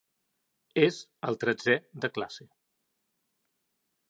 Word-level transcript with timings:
És 0.85 0.97
el 1.29 1.37
tretzè 1.45 1.75
de 2.07 2.13
classe. 2.17 2.49